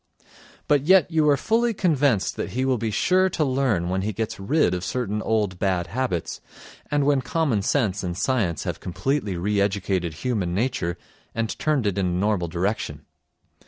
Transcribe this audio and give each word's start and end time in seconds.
But 0.67 0.87
yet 0.87 1.11
you 1.11 1.29
are 1.29 1.37
fully 1.37 1.75
convinced 1.75 2.35
that 2.35 2.53
he 2.53 2.65
will 2.65 2.79
be 2.79 2.89
sure 2.89 3.29
to 3.29 3.45
learn 3.45 3.87
when 3.87 4.01
he 4.01 4.13
gets 4.13 4.39
rid 4.39 4.73
of 4.73 4.83
certain 4.83 5.21
old 5.21 5.59
bad 5.59 5.85
habits, 5.85 6.41
and 6.89 7.05
when 7.05 7.21
common 7.21 7.61
sense 7.61 8.01
and 8.03 8.17
science 8.17 8.63
have 8.63 8.79
completely 8.79 9.37
re 9.37 9.61
educated 9.61 10.15
human 10.15 10.55
nature 10.55 10.97
and 11.35 11.55
turned 11.59 11.85
it 11.85 11.99
in 11.99 12.05
a 12.07 12.17
normal 12.17 12.47
direction. 12.47 13.05